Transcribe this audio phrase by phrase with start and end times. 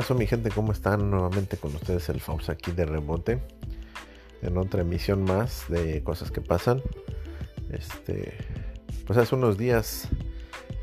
[0.00, 0.48] pasó mi gente?
[0.48, 1.10] ¿Cómo están?
[1.10, 3.38] Nuevamente con ustedes el Faust aquí de rebote.
[4.40, 6.80] En otra emisión más de cosas que pasan.
[7.70, 8.32] Este,
[9.06, 10.08] pues hace unos días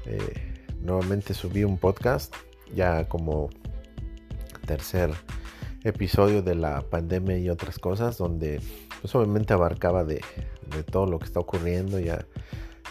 [0.05, 2.31] eh, nuevamente subí un podcast.
[2.75, 3.49] Ya como
[4.67, 5.09] tercer
[5.83, 8.19] episodio de la pandemia y otras cosas.
[8.19, 8.61] Donde
[9.01, 10.21] pues obviamente abarcaba de,
[10.69, 11.99] de todo lo que está ocurriendo.
[11.99, 12.23] Ya,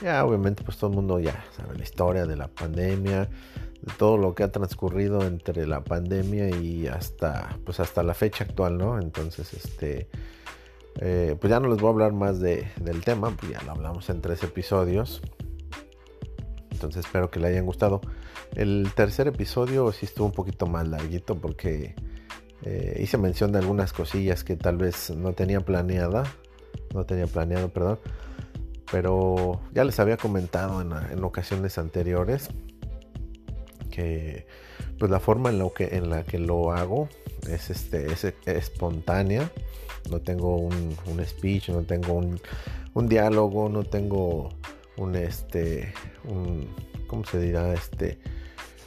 [0.03, 3.29] ya obviamente pues todo el mundo ya sabe la historia de la pandemia
[3.87, 8.45] de todo lo que ha transcurrido entre la pandemia y hasta pues hasta la fecha
[8.45, 8.99] actual, ¿no?
[8.99, 10.09] Entonces, este
[11.01, 13.73] eh, pues ya no les voy a hablar más de, del tema, pues ya lo
[13.73, 15.23] hablamos en tres episodios.
[16.71, 18.01] Entonces espero que le hayan gustado.
[18.55, 21.95] El tercer episodio sí estuvo un poquito más larguito porque
[22.63, 26.25] eh, hice mención de algunas cosillas que tal vez no tenía planeada.
[26.93, 27.99] No tenía planeado, perdón.
[28.91, 32.51] Pero ya les había comentado en, en ocasiones anteriores
[34.99, 37.09] pues la forma en, lo que, en la que lo hago
[37.49, 39.51] es, este, es espontánea.
[40.11, 42.15] No tengo un, speech, no tengo
[42.95, 44.51] un, diálogo, no tengo
[44.97, 45.93] un este
[46.25, 46.75] un
[47.07, 47.75] ¿cómo se dirá?
[47.75, 48.19] este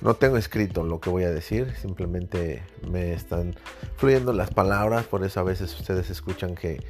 [0.02, 3.56] no tengo escrito lo que voy a decir, simplemente me están
[3.98, 6.82] fluyendo las palabras, por eso a veces ustedes escuchan que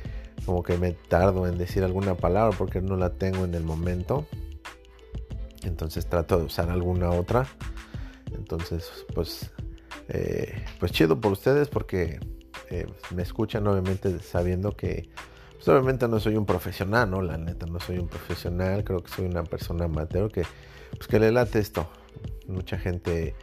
[0.45, 4.25] como que me tardo en decir alguna palabra porque no la tengo en el momento.
[5.63, 7.47] Entonces trato de usar alguna otra.
[8.33, 9.51] Entonces, pues,
[10.07, 12.19] eh, pues chido por ustedes porque
[12.69, 15.09] eh, me escuchan obviamente sabiendo que,
[15.55, 17.21] pues obviamente no soy un profesional, ¿no?
[17.21, 20.43] La neta, no soy un profesional, creo que soy una persona amateur que,
[20.91, 21.87] pues que le late esto.
[22.47, 23.35] Mucha gente,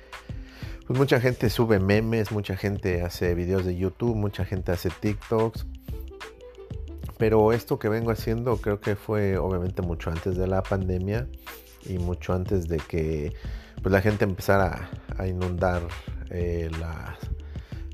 [0.86, 5.66] pues mucha gente sube memes, mucha gente hace videos de YouTube, mucha gente hace TikToks.
[7.18, 11.26] Pero esto que vengo haciendo creo que fue obviamente mucho antes de la pandemia
[11.86, 13.32] y mucho antes de que
[13.82, 15.82] pues la gente empezara a, inundar
[16.30, 16.70] eh,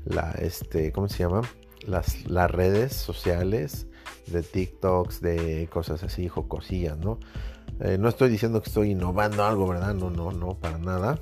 [0.05, 1.41] la, este, ¿cómo se llama?
[1.85, 3.87] Las, redes sociales
[4.27, 7.19] de TikToks, de cosas así, jocosillas, ¿no?
[7.79, 9.93] Eh, no estoy diciendo que estoy innovando algo, ¿verdad?
[9.93, 11.19] No, no, no, para nada.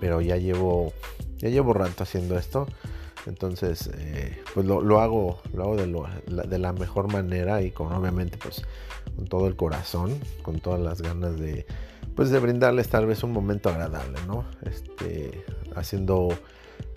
[0.00, 0.92] Pero ya llevo,
[1.38, 2.66] ya llevo rato haciendo esto.
[3.26, 8.38] Entonces, eh, pues lo, hago, lo hago de, de, la mejor manera y con obviamente,
[8.38, 8.62] pues,
[9.14, 11.66] con todo el corazón, con todas las ganas de,
[12.14, 14.44] pues de brindarles tal vez un momento agradable, ¿no?
[14.62, 15.44] Este,
[15.74, 16.28] haciendo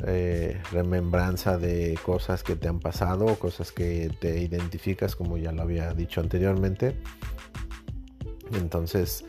[0.05, 5.61] eh, remembranza de cosas que te han pasado, cosas que te identificas, como ya lo
[5.61, 6.97] había dicho anteriormente.
[8.53, 9.25] Entonces,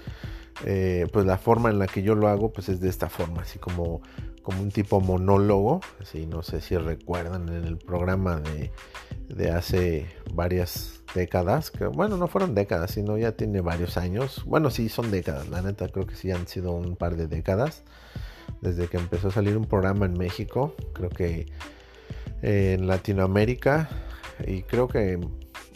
[0.65, 3.43] eh, pues la forma en la que yo lo hago, pues es de esta forma,
[3.43, 4.03] así como,
[4.43, 5.81] como un tipo monólogo.
[6.01, 8.73] Así, no sé si recuerdan en el programa de,
[9.29, 14.43] de hace varias décadas, que bueno, no fueron décadas, sino ya tiene varios años.
[14.45, 17.83] Bueno, sí, son décadas, la neta creo que sí han sido un par de décadas.
[18.61, 21.47] Desde que empezó a salir un programa en México, creo que
[22.43, 23.89] en Latinoamérica
[24.47, 25.25] y creo que en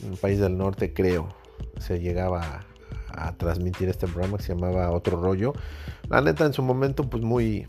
[0.02, 1.28] un país del norte, creo,
[1.78, 2.64] se llegaba
[3.10, 5.52] a, transmitir este programa que se llamaba Otro Rollo.
[6.08, 7.66] La neta en su momento pues muy,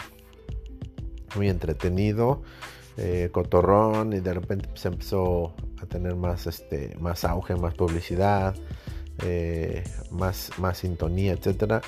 [1.36, 2.44] muy entretenido.
[2.98, 7.74] Eh, cotorrón y de repente se pues, empezó a tener más, este, más auge, más
[7.74, 8.56] publicidad,
[9.24, 11.82] eh, más, más sintonía, etcétera.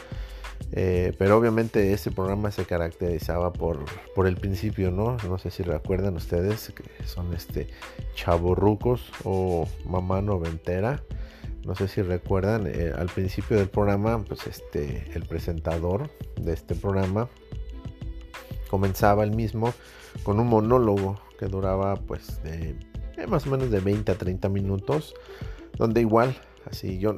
[0.74, 3.84] Eh, pero obviamente ese programa se caracterizaba por,
[4.16, 5.18] por el principio, ¿no?
[5.28, 7.68] No sé si recuerdan ustedes que son este
[8.16, 11.04] chaborrucos o mamá noventera.
[11.66, 16.10] No sé si recuerdan, eh, al principio del programa, pues este, el presentador
[16.40, 17.30] de este programa
[18.70, 19.74] comenzaba el mismo
[20.24, 22.40] con un monólogo que duraba pues
[23.22, 25.14] eh, más o menos de 20 a 30 minutos,
[25.78, 26.36] donde igual,
[26.70, 27.16] así yo,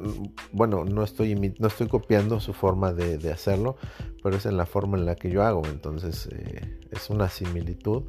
[0.52, 3.76] bueno, no estoy, no estoy copiando su forma de, hacerlo,
[4.22, 8.04] pero es en la forma en la que yo hago, entonces eh, es una similitud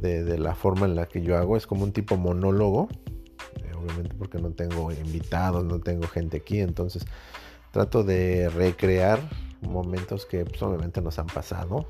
[0.00, 2.88] de, la forma en la que yo hago, es como un tipo monólogo,
[3.62, 7.04] eh, obviamente porque no tengo invitados, no tengo gente aquí, entonces
[7.70, 9.20] trato de recrear
[9.62, 11.86] momentos que pues, obviamente nos han pasado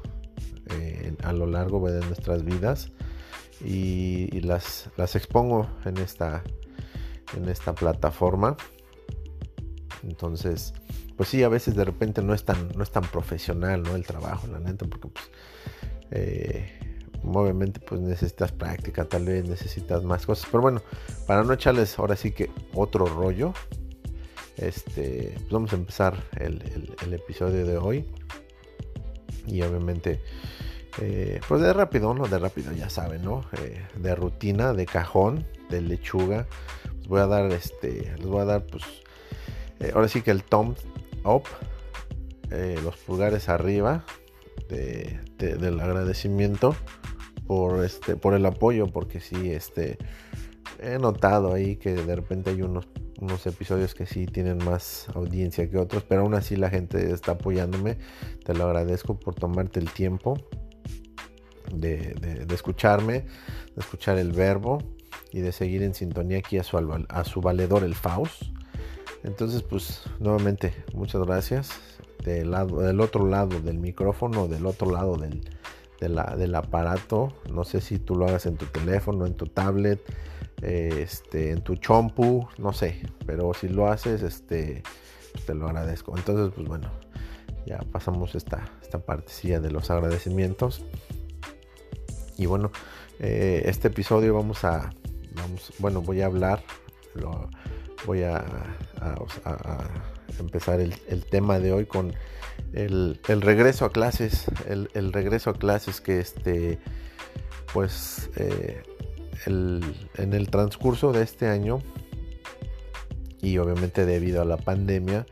[1.25, 2.93] a lo largo de nuestras vidas
[3.65, 6.43] y, las, las, expongo en esta,
[7.37, 8.57] en esta plataforma.
[10.03, 10.75] Entonces,
[11.17, 13.95] pues sí, a veces de repente no es tan, no es tan profesional ¿no?
[13.95, 15.31] el trabajo, la neta, porque pues,
[16.11, 20.49] eh, obviamente pues necesitas práctica, tal vez necesitas más cosas.
[20.51, 20.83] Pero bueno,
[21.27, 23.55] para no echarles ahora sí que otro rollo,
[24.57, 28.07] este, pues vamos a empezar el, el episodio de hoy.
[29.47, 30.21] Y obviamente
[31.01, 32.27] eh, pues de rápido, ¿no?
[32.27, 33.45] De rápido, ya saben, ¿no?
[33.59, 36.47] Eh, de rutina, de cajón, de lechuga.
[36.99, 38.85] Les voy a dar, este, les voy a dar, pues,
[39.81, 40.77] eh, ahora sí que el thumb
[41.25, 41.45] up,
[42.85, 44.05] los pulgares arriba
[44.69, 46.77] del agradecimiento
[47.47, 49.97] por este por el apoyo porque sí este
[50.79, 52.87] he notado ahí que de repente hay unos
[53.47, 57.97] episodios que sí tienen más audiencia que otros pero aún así la gente está apoyándome
[58.45, 60.37] te lo agradezco por tomarte el tiempo
[61.73, 63.21] de, escucharme
[63.75, 64.83] de escuchar el verbo
[65.33, 66.79] y de seguir en sintonía aquí a su,
[67.09, 68.43] a su valedor el Faust
[69.25, 71.71] entonces pues nuevamente muchas gracias
[72.25, 75.43] del, lado, del otro lado del micrófono del otro lado del,
[76.09, 77.33] del aparato.
[77.51, 80.01] No sé si tú lo hagas en tu teléfono, en tu tablet,
[80.61, 83.01] este, en tu chompu, no sé.
[83.27, 84.83] Pero si lo haces, este,
[85.47, 86.17] te lo agradezco.
[86.17, 86.91] Entonces, pues bueno,
[87.67, 90.85] ya pasamos esta, esta partecilla de los agradecimientos.
[92.43, 92.73] Y bueno,
[93.21, 94.93] eh, este episodio vamos a,
[95.37, 96.65] vamos, bueno, voy a hablar,
[98.05, 98.45] voy a,
[100.41, 102.13] empezar el, tema de hoy con
[102.73, 106.81] el, regreso a clases, el, regreso a clases que este,
[107.73, 108.83] pues eh,
[109.47, 111.79] en el transcurso de este año
[113.41, 115.27] y obviamente debido a la pandemia,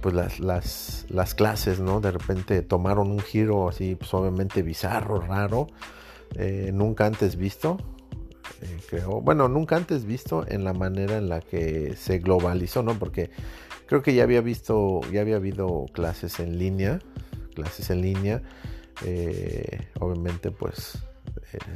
[0.00, 2.00] pues las, las, las clases, ¿no?
[2.00, 5.68] De repente tomaron un giro así, pues obviamente bizarro, raro,
[6.36, 7.76] eh, nunca antes visto.
[8.62, 12.98] Eh, creo, bueno, nunca antes visto en la manera en la que se globalizó, ¿no?
[12.98, 13.30] Porque
[13.88, 16.98] Creo que ya había visto, ya había habido clases en línea,
[17.54, 18.42] clases en línea.
[19.02, 20.98] Eh, obviamente, pues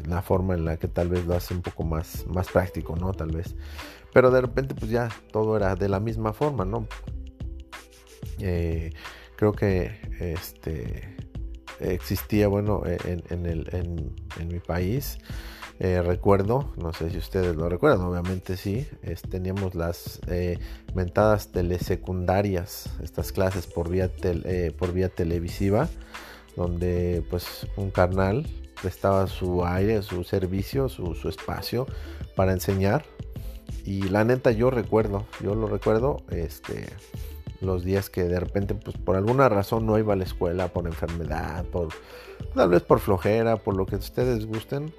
[0.06, 3.14] la forma en la que tal vez lo hace un poco más, más práctico, ¿no?
[3.14, 3.56] Tal vez.
[4.12, 6.86] Pero de repente, pues ya todo era de la misma forma, ¿no?
[9.36, 11.16] Creo que este
[11.82, 13.68] existía, bueno, en, el,
[14.38, 15.18] en mi país
[15.84, 18.86] eh, recuerdo, no sé si ustedes lo recuerdan, obviamente sí,
[19.28, 20.60] teníamos las eh,
[20.94, 25.88] mentadas telesecundarias, estas clases por vía, eh, por vía televisiva,
[26.56, 28.46] donde pues un carnal
[28.80, 31.88] prestaba su aire, su servicio, su, espacio
[32.36, 33.04] para enseñar.
[33.84, 36.86] Y la neta yo recuerdo, yo lo recuerdo, este,
[37.62, 40.86] los días que de repente, pues por alguna razón no iba a la escuela, por
[40.86, 41.88] enfermedad, por
[42.54, 44.92] tal vez por flojera, por lo que ustedes gusten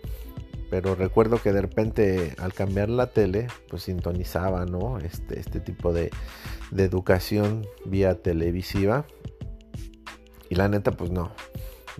[0.74, 4.98] pero recuerdo que de repente al cambiar la tele, pues sintonizaba, ¿no?
[4.98, 6.10] Este, este tipo de,
[6.76, 9.06] educación vía televisiva.
[10.50, 11.30] Y la neta, pues no,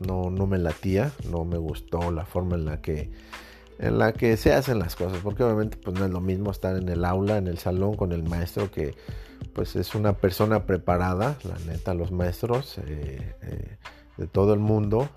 [0.04, 3.12] no, no me latía, no me gustó la forma en la que
[3.78, 6.76] en la que se hacen las cosas, porque obviamente pues no es lo mismo estar
[6.76, 8.96] en el aula, en el salón con el maestro que
[9.54, 13.78] pues es una persona preparada, la neta, los maestros eh, eh,
[14.18, 15.10] de todo el mundo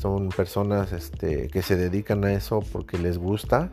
[0.00, 3.72] son personas este, que se dedican a eso porque les gusta,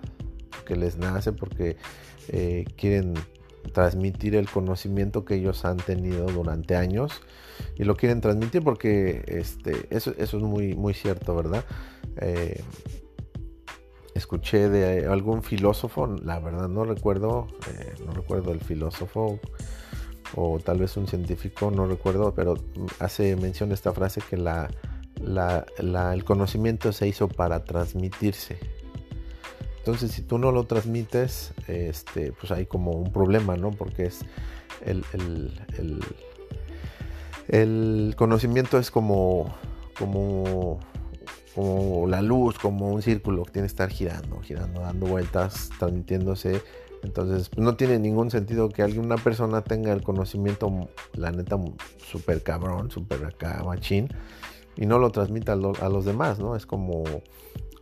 [0.65, 1.77] que les nace, porque
[2.29, 3.13] eh, quieren
[3.73, 7.21] transmitir el conocimiento que ellos han tenido durante años
[7.75, 11.65] y lo quieren transmitir porque este, eso, eso es muy, muy cierto, ¿verdad?
[14.15, 19.39] Escuché de algún filósofo, la verdad no recuerdo, eh, no recuerdo el filósofo
[20.35, 22.55] o tal vez un científico, no recuerdo, pero
[22.99, 24.69] hace mención esta frase que la,
[26.13, 28.57] el conocimiento se hizo para transmitirse.
[29.79, 33.71] Entonces, si tú no lo transmites, este, pues hay como un problema, ¿no?
[33.71, 34.21] Porque es
[34.85, 35.03] el,
[37.49, 39.53] el, conocimiento es como,
[39.99, 40.79] como,
[41.55, 46.61] como la luz, como un círculo que tiene que estar girando, girando, dando vueltas, transmitiéndose.
[47.03, 51.59] Entonces, no tiene ningún sentido que alguna persona tenga el conocimiento, la neta,
[51.97, 54.07] súper cabrón, súper acá, machín
[54.75, 56.55] y no lo transmita a, los demás, ¿no?
[56.55, 57.03] Es como,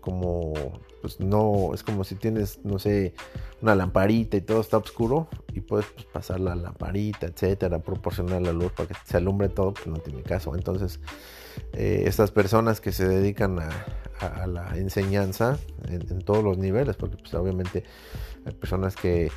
[0.02, 0.54] como,
[1.02, 3.14] pues no, es como si tienes, no sé,
[3.62, 8.52] una lamparita y todo está oscuro y puedes pues, pasar la lamparita, etcétera, proporcionar la
[8.52, 10.56] luz para que se alumbre todo, pues no tiene caso.
[10.56, 11.00] Entonces,
[11.74, 13.70] eh, estas personas que se dedican a,
[14.46, 17.84] la enseñanza en, todos los niveles, porque pues obviamente
[18.46, 19.32] hay personas que,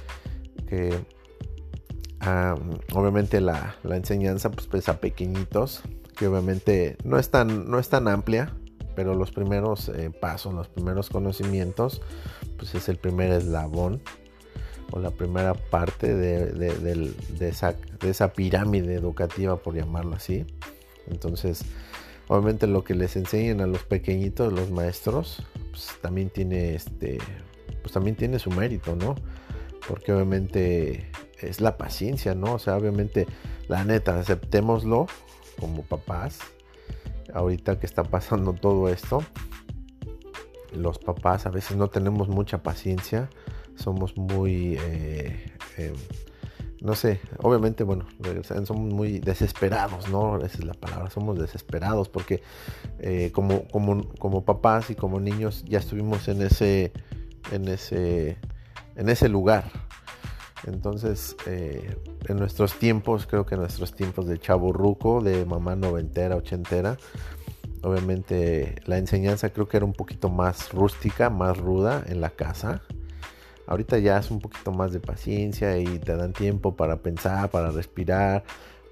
[2.93, 5.83] obviamente la, la enseñanza pues pesa pequeñitos
[6.15, 7.79] que obviamente no es tan, no
[8.11, 8.55] amplia,
[8.95, 12.01] pero los primeros eh, pasos, los primeros conocimientos,
[12.57, 14.01] pues es el primer eslabón
[14.93, 20.47] o la primera parte de, esa, pirámide educativa, por llamarlo así.
[21.09, 21.65] Entonces,
[22.29, 27.19] obviamente lo que les enseñan a los pequeñitos, los maestros, pues también tiene este,
[27.83, 29.15] pues también tiene su mérito, ¿no?
[29.89, 32.55] Porque obviamente es la paciencia, ¿no?
[32.55, 33.27] O sea, obviamente,
[33.69, 35.07] la neta, aceptémoslo,
[35.61, 36.41] como papás,
[37.33, 39.23] ahorita que está pasando todo esto,
[40.73, 43.29] los papás a veces no tenemos mucha paciencia,
[43.77, 45.93] somos muy, eh, eh,
[46.85, 48.07] no sé, obviamente, bueno,
[48.65, 50.37] somos muy desesperados, ¿no?
[50.37, 52.43] Esa es la palabra, somos desesperados porque
[52.99, 56.93] eh, como, como, como papás y como niños ya estuvimos en ese,
[57.53, 58.37] en ese,
[58.97, 59.65] en ese lugar.
[60.67, 61.97] Entonces, eh,
[62.29, 66.99] en nuestros tiempos, creo que en nuestros tiempos de chavo ruco, de mamá noventera, ochentera,
[67.83, 72.83] obviamente la enseñanza creo que era un poquito más rústica, más ruda en la casa
[73.67, 77.71] Ahorita ya es un poquito más de paciencia y te dan tiempo para pensar, para
[77.71, 78.45] respirar,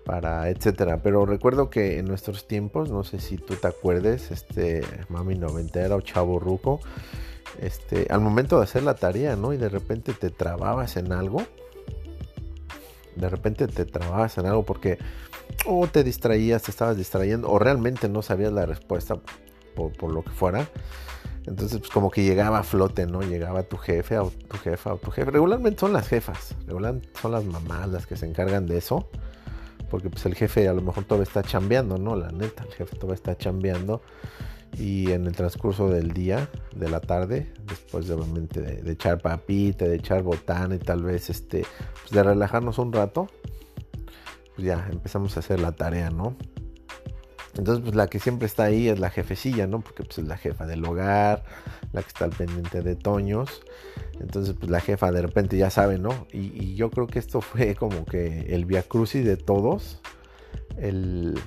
[0.04, 1.02] para etcétera.
[1.02, 5.96] Pero recuerdo que en nuestros tiempos, no sé si tú te acuerdes, este mami noventera
[5.96, 6.80] o chavo ruco,
[7.60, 9.52] este, al momento de hacer la tarea, ¿no?
[9.52, 11.42] Y de repente te trababas en algo.
[13.16, 14.98] De repente te trababas en algo porque
[15.66, 19.16] o te distraías, te estabas distrayendo, o realmente no sabías la respuesta
[19.74, 20.66] por, por lo que fuera.
[21.46, 23.22] Entonces, pues como que llegaba a flote, ¿no?
[23.22, 25.30] Llegaba tu jefe o tu jefa o tu jefe.
[25.30, 29.08] Regularmente son las jefas, regularmente son las mamás las que se encargan de eso.
[29.90, 32.16] Porque pues el jefe a lo mejor todavía está chambeando, ¿no?
[32.16, 34.02] La neta, el jefe todavía está chambeando.
[34.78, 39.84] Y en el transcurso del día, de la tarde, después de obviamente de, echar papita,
[39.84, 41.66] de echar botana y tal vez este,
[42.00, 43.26] pues de relajarnos un rato,
[44.54, 46.36] pues ya empezamos a hacer la tarea, ¿no?
[47.56, 49.80] Entonces, pues la que siempre está ahí es la jefecilla, ¿no?
[49.80, 51.44] Porque pues es la jefa del hogar,
[51.92, 53.62] la que está al pendiente de Toños.
[54.20, 56.26] Entonces, pues la jefa de repente ya sabe, ¿no?
[56.32, 60.00] Y, yo creo que esto fue como que el via crucis de todos.
[60.78, 61.38] El,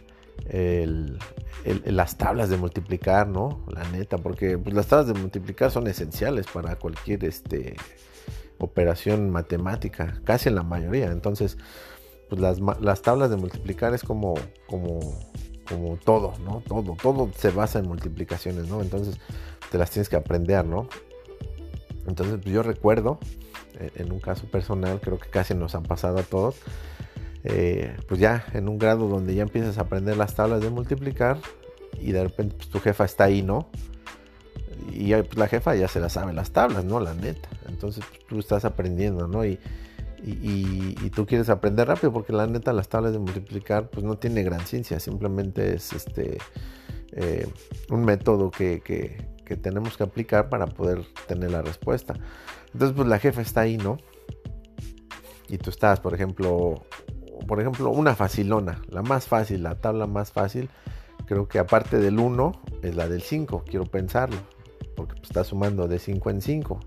[1.86, 3.66] las tablas de multiplicar, ¿no?
[3.68, 7.76] La neta, porque pues, las tablas de multiplicar son esenciales para cualquier este,
[8.60, 11.12] operación matemática, casi en la mayoría.
[11.12, 11.58] Entonces,
[12.30, 14.36] pues las, las tablas de multiplicar es como,
[14.68, 15.00] como
[15.68, 16.62] como todo, ¿no?
[16.68, 18.82] Todo, todo se basa en multiplicaciones, ¿no?
[18.82, 19.20] Entonces
[19.72, 20.88] te las tienes que aprender, ¿no?
[22.08, 23.20] Entonces pues, yo recuerdo,
[23.80, 26.56] eh, en un caso personal, creo que casi nos han pasado a todos,
[27.44, 31.38] eh, pues ya en un grado donde ya empiezas a aprender las tablas de multiplicar
[32.00, 33.70] y de repente pues, tu jefa está ahí, ¿no?
[34.92, 37.00] Y pues, la jefa ya se las sabe las tablas, ¿no?
[37.00, 37.50] La neta.
[37.68, 39.46] Entonces tú estás aprendiendo, ¿no?
[39.46, 39.60] Y,
[40.28, 44.44] y, tú quieres aprender rápido porque la neta las tablas de multiplicar pues no tiene
[44.44, 46.40] gran ciencia, simplemente es este
[47.12, 47.48] eh,
[47.90, 52.16] un método que, que, tenemos que aplicar para poder tener la respuesta.
[52.74, 53.98] Entonces pues la jefa está ahí, ¿no?
[55.48, 56.84] Y tú estás, por ejemplo,
[57.48, 60.70] por ejemplo, una facilona, la más fácil, la tabla más fácil,
[61.28, 62.52] creo que aparte del 1
[62.82, 64.38] es la del 5, quiero pensarlo,
[64.96, 66.80] porque pues, está sumando de 5 en 5.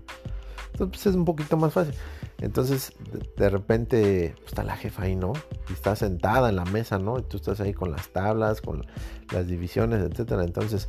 [0.73, 1.95] Entonces pues, es un poquito más fácil.
[2.41, 2.93] Entonces,
[3.35, 5.33] de, repente pues, está la jefa ahí, ¿no?
[5.69, 7.19] Y está sentada en la mesa, ¿no?
[7.19, 8.85] Y tú estás ahí con las tablas, con
[9.31, 10.43] las divisiones, etcétera.
[10.43, 10.87] Entonces,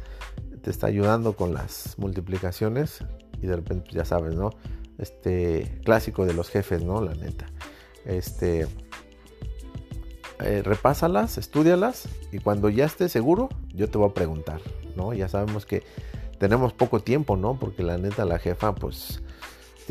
[0.63, 3.05] te está ayudando con las multiplicaciones
[3.43, 4.51] y de repente pues, ya sabes, ¿no?
[4.99, 7.03] Este clásico de los jefes, ¿no?
[7.03, 7.47] La neta.
[8.05, 8.69] Este
[10.43, 14.61] eh, repásalas, estudialas y cuando ya estés seguro, yo te voy a preguntar,
[14.97, 15.13] ¿no?
[15.15, 15.83] Ya sabemos que
[16.39, 17.59] tenemos poco tiempo, ¿no?
[17.59, 19.23] Porque la neta la jefa pues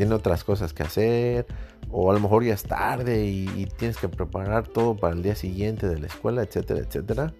[0.00, 1.46] tiene otras cosas que hacer,
[1.90, 5.34] o a lo mejor ya es tarde y, tienes que preparar todo para el día
[5.34, 7.34] siguiente de la escuela, etcétera, etcétera.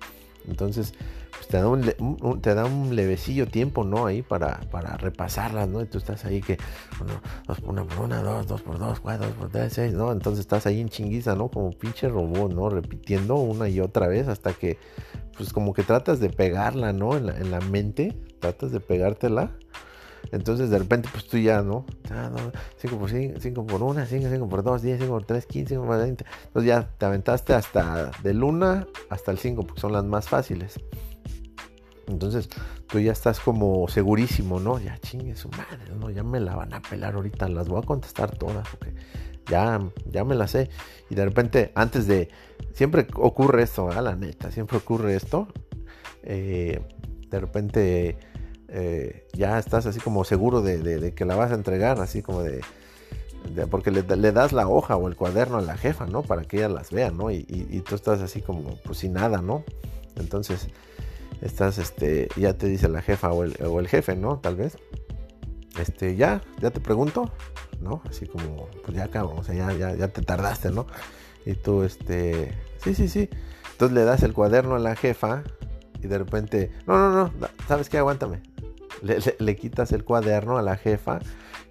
[0.46, 0.92] Entonces,
[1.30, 4.04] pues te da un, te da un levecillo tiempo, ¿no?
[4.04, 5.80] Ahí para, para repasarlas, ¿no?
[5.80, 6.58] Y tú estás ahí que,
[6.98, 10.12] bueno, dos, una por una, dos, dos por dos, cuatro, dos por tres, seis, ¿no?
[10.12, 11.48] Entonces estás ahí en chinguiza, ¿no?
[11.48, 12.68] Como pinche robot, ¿no?
[12.68, 14.76] Repitiendo una y otra vez hasta que,
[15.34, 17.16] pues como que tratas de pegarla, ¿no?
[17.16, 19.56] En la, en la mente, tratas de pegártela
[20.32, 21.84] entonces de repente pues tú ya, ¿no?
[22.76, 25.74] 5 por 5, 5 por 1, 5, 5 por 2, 10, 5 por 3, 15,
[25.74, 26.24] 5 por 20.
[26.46, 30.78] Entonces ya te aventaste hasta del 1 hasta el 5 porque son las más fáciles.
[32.06, 32.48] Entonces
[32.86, 34.78] tú ya estás como segurísimo, ¿no?
[34.78, 36.10] Ya chingue su madre, ¿no?
[36.10, 38.94] Ya me la van a pelar ahorita, las voy a contestar todas porque
[39.48, 40.70] ya, ya me las sé.
[41.08, 42.28] Y de repente, antes de...
[42.72, 45.48] Siempre ocurre esto, a la neta, siempre ocurre esto.
[46.22, 46.80] Eh,
[47.28, 48.18] de repente
[48.72, 52.60] eh, ya estás así como seguro de, que la vas a entregar, así como de...
[53.70, 56.22] porque le, das la hoja o el cuaderno a la jefa, ¿no?
[56.22, 57.30] Para que ella las vea, ¿no?
[57.30, 59.64] Y, tú estás así como, pues sin nada, ¿no?
[60.16, 60.68] Entonces,
[61.40, 64.38] estás, este, ya te dice la jefa o el, jefe, ¿no?
[64.38, 64.78] Tal vez.
[65.78, 67.30] Este, ya, ya te pregunto,
[67.80, 68.02] ¿no?
[68.08, 70.86] Así como, pues ya cabrón, o sea, ya, ya, ya te tardaste, ¿no?
[71.44, 73.28] Y tú, este, sí, sí, sí.
[73.72, 75.42] Entonces le das el cuaderno a la jefa
[76.02, 77.98] y de repente, no, no, no, ¿sabes qué?
[77.98, 78.49] Aguántame
[79.02, 81.20] le, quitas el cuaderno a la jefa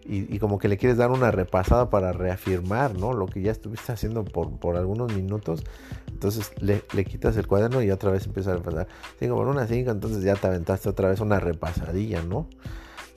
[0.06, 3.14] y, como que le quieres dar una repasada para reafirmar, ¿no?
[3.14, 5.64] Lo que ya estuviste haciendo por, por algunos minutos.
[6.08, 8.88] Entonces le, quitas el cuaderno y otra vez empieza a repasar.
[9.20, 12.48] 5 por una 5, entonces ya te aventaste otra vez una repasadilla, ¿no?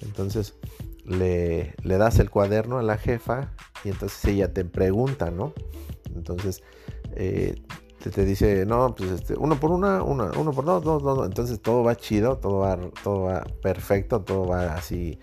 [0.02, 0.54] Entonces
[1.04, 3.52] le, le das el cuaderno a la jefa
[3.84, 5.54] y entonces ella te pregunta, ¿no?
[6.14, 6.62] Entonces,
[7.14, 7.60] eh,
[8.10, 11.26] te, dice, no, pues este, uno por una, una, uno por dos, dos, dos.
[11.26, 15.18] Entonces todo va chido, todo va, todo va perfecto, todo va así,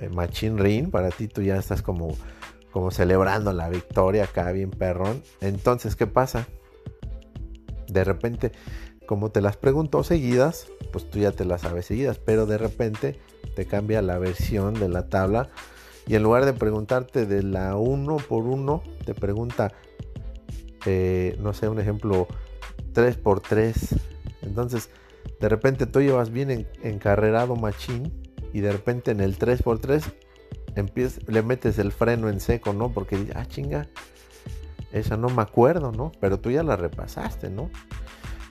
[0.00, 0.90] eh, machine ring.
[0.90, 2.16] Para ti tú ya estás como,
[2.70, 5.22] como celebrando la victoria acá, bien perrón.
[5.40, 6.46] Entonces, ¿qué pasa?
[7.88, 8.52] De repente,
[9.06, 13.18] como te las pregunto seguidas, pues tú ya te las sabes seguidas, pero de repente
[13.54, 15.50] te cambia la versión de la tabla
[16.06, 19.72] y en lugar de preguntarte de la uno por uno, te pregunta
[20.86, 22.26] eh, no sé, un ejemplo,
[22.94, 24.00] 3x3.
[24.42, 24.90] Entonces,
[25.40, 28.12] de repente tú llevas bien encarrerado machín
[28.52, 30.12] y de repente en el 3x3
[31.26, 32.92] le metes el freno en seco, ¿no?
[32.92, 33.88] Porque dices, ah, chinga,
[34.92, 36.12] esa no me acuerdo, ¿no?
[36.20, 37.70] Pero tú ya la repasaste, ¿no?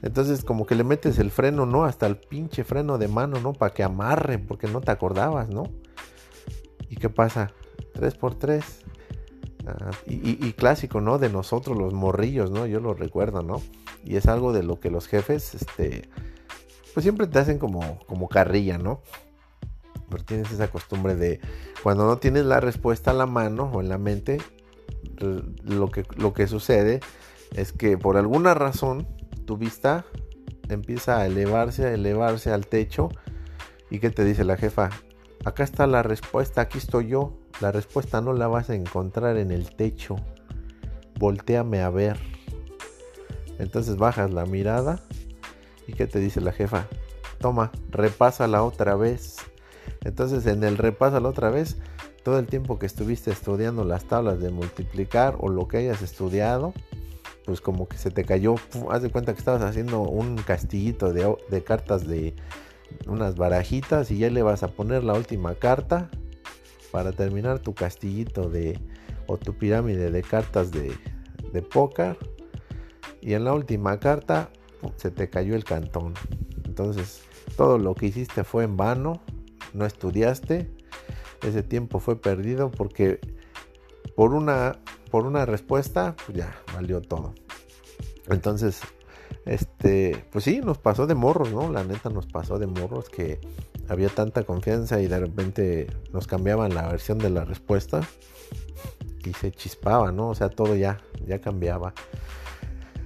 [0.02, 1.86] Entonces como que le metes el freno, ¿no?
[1.86, 3.54] Hasta el pinche freno de mano, ¿no?
[3.54, 5.64] Para que amarre, porque no te acordabas, ¿no?
[6.90, 7.52] ¿Y qué pasa?
[7.94, 8.64] 3x3.
[10.06, 11.20] Y, clásico, ¿no?
[11.20, 12.66] De nosotros los morrillos, ¿no?
[12.66, 13.62] Yo lo recuerdo, ¿no?
[14.04, 16.10] Y es algo de lo que los jefes, este,
[16.94, 19.02] pues siempre te hacen como, como carrilla, ¿no?
[20.10, 21.40] Pero tienes esa costumbre de
[21.84, 24.40] cuando no tienes la respuesta a la mano o en la mente,
[25.64, 27.00] lo que, lo que sucede
[27.54, 29.08] es que por alguna razón
[29.46, 30.06] tu vista
[30.70, 33.10] empieza a elevarse, a elevarse al techo.
[33.90, 34.90] ¿Y qué te dice la jefa?
[35.44, 37.41] Acá está la respuesta, aquí estoy yo.
[37.62, 40.16] La respuesta no la vas a encontrar en el techo.
[41.20, 42.18] Voltéame a ver.
[43.60, 45.00] Entonces bajas la mirada.
[45.88, 46.88] ¿Y qué te dice la jefa?
[47.40, 49.38] Toma, repásala otra vez.
[50.04, 51.78] Entonces en el repásala otra vez,
[52.24, 56.74] todo el tiempo que estuviste estudiando las tablas de multiplicar o lo que hayas estudiado,
[57.46, 58.56] pues como que se te cayó.
[58.90, 62.36] Haz de cuenta que estabas haciendo un castillito de, de cartas de,
[63.08, 66.10] unas barajitas y ya le vas a poner la última carta
[66.92, 68.80] para terminar tu castillito de
[69.28, 70.92] o tu pirámide de cartas de,
[71.54, 72.18] de póker.
[73.22, 74.50] Y en la última carta
[74.98, 76.14] se te cayó el cantón.
[76.66, 77.24] Entonces
[77.56, 79.22] todo lo que hiciste fue en vano
[79.74, 80.70] no estudiaste.
[81.44, 83.20] Ese tiempo fue perdido porque
[84.16, 87.34] por una por una respuesta pues ya valió todo.
[88.30, 88.82] Entonces
[89.46, 91.72] este, pues sí, nos pasó de morros, ¿no?
[91.72, 93.40] La neta nos pasó de morros que
[93.92, 98.02] había tanta confianza y de repente nos cambiaban la versión de la respuesta
[99.26, 100.30] y se chispaba, ¿no?
[100.30, 101.94] O sea, todo ya, ya cambiaba.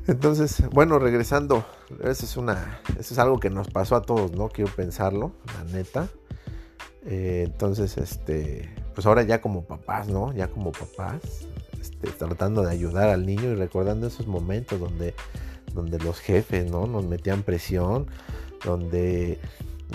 [0.07, 1.65] Entonces, bueno, regresando,
[2.03, 4.49] eso es una, eso es algo que nos pasó a todos, ¿no?
[4.49, 6.07] Quiero pensarlo, la neta.
[7.07, 10.33] Eh, entonces, este, pues ahora ya como papás, ¿no?
[10.33, 11.47] Ya como papás,
[11.81, 15.15] este, tratando de ayudar al niño y recordando esos momentos donde
[15.73, 16.87] donde los jefes, ¿no?
[16.87, 18.07] Nos metían presión,
[18.63, 19.39] donde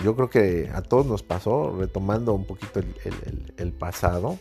[0.03, 4.37] yo creo que a todos nos pasó, retomando un poquito el, pasado,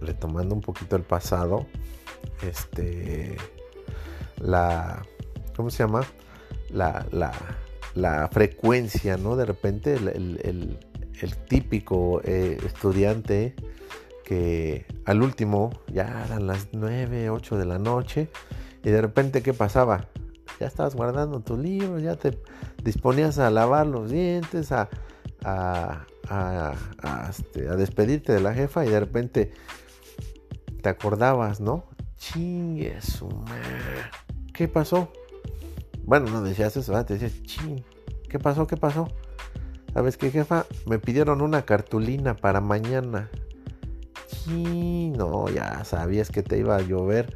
[0.00, 1.66] retomando un poquito el pasado,
[2.42, 3.36] este,
[4.38, 5.02] la,
[5.56, 6.02] ¿cómo se llama?
[6.70, 7.06] La,
[7.94, 9.36] la, frecuencia, ¿no?
[9.36, 10.78] De repente el,
[11.48, 13.54] típico eh, estudiante
[14.24, 18.28] que al último ya eran las 9, 8 de la noche
[18.82, 20.08] y de repente, ¿qué pasaba?
[20.60, 22.38] Ya estabas guardando tu libro, ya te
[22.84, 24.90] disponías a lavar los dientes, a,
[25.42, 26.06] a,
[27.30, 29.52] este, despedirte de la jefa y de repente
[30.82, 31.84] te acordabas, ¿no?
[32.18, 33.28] Chingue su
[34.52, 35.10] ¿Qué pasó?
[36.04, 37.82] Bueno, no decías eso, te decías, ching,
[38.28, 38.66] ¿qué pasó?
[38.66, 39.08] ¿Qué pasó?
[39.94, 40.66] ¿Sabes qué, jefa?
[40.84, 43.30] Me pidieron una cartulina para mañana.
[44.26, 47.34] Ching, no, ya sabías que te iba a llover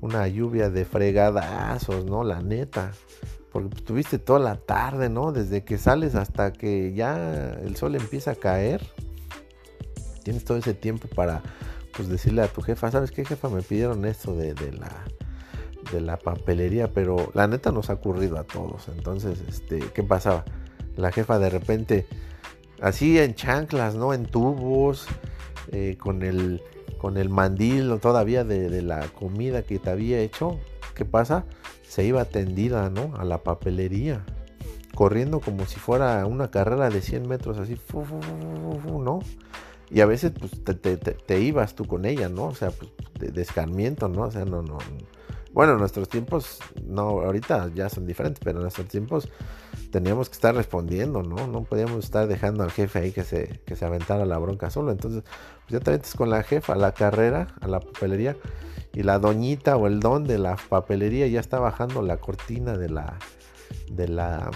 [0.00, 2.24] una lluvia de fregadazos, ¿no?
[2.24, 2.92] La neta.
[3.52, 5.32] Porque pues, tuviste toda la tarde, ¿no?
[5.32, 8.82] Desde que sales hasta que ya el sol empieza a caer.
[10.22, 11.42] Tienes todo ese tiempo para
[11.96, 13.48] pues decirle a tu jefa, ¿sabes qué jefa?
[13.48, 15.04] Me pidieron esto de, la
[15.92, 18.88] de la papelería, pero la neta nos ha ocurrido a todos.
[18.88, 20.44] Entonces, este, ¿qué pasaba?
[20.96, 22.06] La jefa de repente,
[22.80, 24.14] así en chanclas, ¿no?
[24.14, 25.06] En tubos,
[25.72, 26.62] eh, con el
[26.98, 30.58] con el mandil todavía de, la comida que te había hecho,
[30.94, 31.44] ¿qué pasa?
[31.82, 33.14] Se iba tendida, ¿no?
[33.16, 34.24] A la papelería,
[34.94, 37.76] corriendo como si fuera una carrera de 100 metros, así,
[38.84, 39.20] ¿no?
[39.90, 42.44] Y a veces, pues, te, ibas tú con ella, ¿no?
[42.44, 44.22] O sea, pues, de, de ¿no?
[44.22, 44.78] O sea, no, no.
[45.52, 49.28] Bueno, nuestros tiempos, no, ahorita ya son diferentes, pero en nuestros tiempos
[49.90, 51.48] teníamos que estar respondiendo, ¿no?
[51.48, 54.92] No podíamos estar dejando al jefe ahí que se, que se aventara la bronca solo.
[54.92, 58.36] Entonces, pues ya te metes con la jefa a la carrera, a la papelería,
[58.94, 62.88] y la doñita o el don de la papelería ya está bajando la cortina de
[62.88, 63.18] la,
[63.90, 64.50] de la,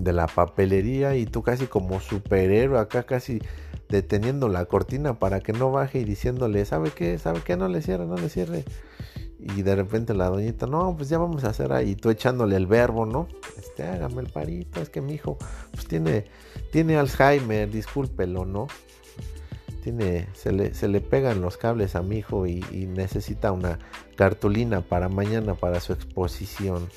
[0.00, 3.40] de la papelería y tú casi como superhéroe acá casi
[3.88, 7.18] deteniendo la cortina para que no baje y diciéndole, ¿sabe qué?
[7.18, 7.56] ¿Sabe qué?
[7.56, 8.64] No le cierre, no le cierre.
[9.38, 12.66] Y de repente la doñita, no, pues ya vamos a hacer ahí, tú echándole el
[12.66, 13.28] verbo, ¿no?
[13.58, 15.36] Este, hágame el parito, es que mi hijo,
[15.72, 16.26] pues tiene,
[16.72, 18.68] tiene Alzheimer, discúlpelo, ¿no?
[19.82, 23.78] Tiene, se le, se le pegan los cables a mi hijo y, y necesita una
[24.16, 26.88] cartulina para mañana para su exposición.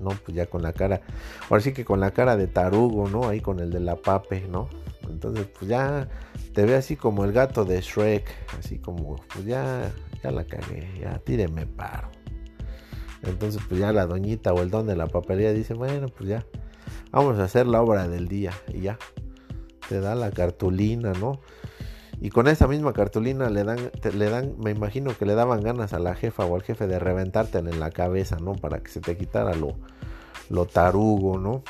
[0.00, 1.00] No, pues ya con la cara,
[1.48, 3.28] ahora sí que con la cara de tarugo, ¿no?
[3.28, 4.68] Ahí con el de la pape, ¿no?
[5.10, 6.08] Entonces, pues ya
[6.54, 8.26] te ve así como el gato de Shrek,
[8.58, 9.92] así como, pues ya,
[10.22, 12.10] ya la cagué, ya tíreme paro.
[13.22, 16.46] Entonces, pues ya la doñita o el don de la papelería dice, bueno, pues ya,
[17.10, 18.98] vamos a hacer la obra del día y ya.
[19.88, 21.40] Te da la cartulina, ¿no?
[22.20, 25.92] Y con esa misma cartulina le dan, le dan, me imagino que le daban ganas
[25.92, 28.54] a la jefa o al jefe de reventarte en la cabeza, ¿no?
[28.54, 29.76] Para que se te quitara lo,
[30.48, 31.62] lo tarugo, ¿no?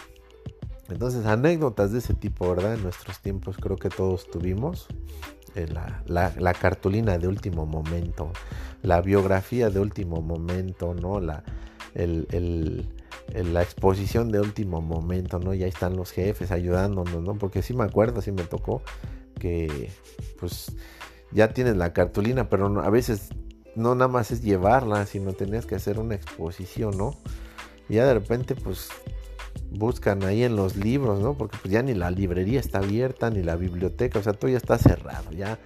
[0.89, 2.75] Entonces, anécdotas de ese tipo, ¿verdad?
[2.75, 4.87] En nuestros tiempos creo que todos tuvimos.
[5.55, 5.67] Eh,
[6.07, 8.31] la, cartulina de último momento,
[8.83, 11.19] la biografía de último momento, ¿no?
[11.19, 11.45] La,
[11.95, 15.55] la exposición de último momento, ¿no?
[15.55, 17.39] Ya están los jefes ayudándonos, ¿no?
[17.39, 18.83] Porque sí me acuerdo, sí me tocó
[19.41, 19.91] que,
[20.39, 20.77] pues,
[21.33, 23.31] ya tienes la cartulina, pero a veces
[23.75, 27.15] no nada más es llevarla, sino tenías que hacer una exposición, ¿no?
[27.89, 28.91] Y ya de repente, pues,
[29.71, 31.35] buscan ahí en los libros, ¿no?
[31.35, 34.57] Porque pues ya ni la librería está abierta, ni la biblioteca, o sea, todo ya
[34.57, 35.59] está cerrado, ya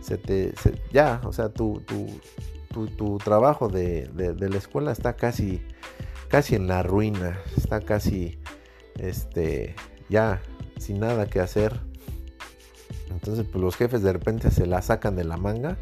[0.00, 0.54] se te,
[0.92, 5.62] ya, o sea, tu, tu, tu, trabajo de, de, la escuela está casi,
[6.28, 8.38] casi en la ruina, está casi,
[8.98, 9.74] este,
[10.08, 10.42] ya
[10.78, 11.80] sin nada que hacer.
[13.10, 15.78] Entonces, pues los jefes de repente se la sacan de la manga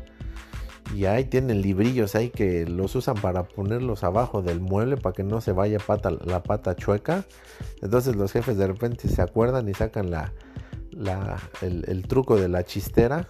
[0.95, 5.25] y ahí tienen librillos ahí que los usan para ponerlos abajo del mueble para que
[5.25, 7.25] no se vaya pata, la pata chueca.
[7.83, 10.33] Entonces los jefes de repente se acuerdan y sacan la,
[11.63, 13.29] el, truco de la chistera